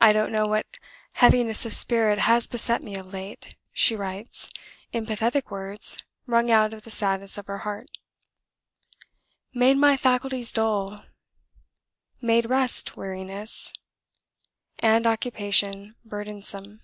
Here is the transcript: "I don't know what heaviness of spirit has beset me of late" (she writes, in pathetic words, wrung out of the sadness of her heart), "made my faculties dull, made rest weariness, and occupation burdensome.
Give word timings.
"I 0.00 0.12
don't 0.12 0.32
know 0.32 0.46
what 0.46 0.66
heaviness 1.12 1.64
of 1.64 1.72
spirit 1.74 2.18
has 2.18 2.48
beset 2.48 2.82
me 2.82 2.96
of 2.96 3.12
late" 3.12 3.54
(she 3.72 3.94
writes, 3.94 4.50
in 4.92 5.06
pathetic 5.06 5.48
words, 5.48 6.02
wrung 6.26 6.50
out 6.50 6.74
of 6.74 6.82
the 6.82 6.90
sadness 6.90 7.38
of 7.38 7.46
her 7.46 7.58
heart), 7.58 7.86
"made 9.54 9.76
my 9.78 9.96
faculties 9.96 10.52
dull, 10.52 11.04
made 12.20 12.50
rest 12.50 12.96
weariness, 12.96 13.72
and 14.80 15.06
occupation 15.06 15.94
burdensome. 16.04 16.82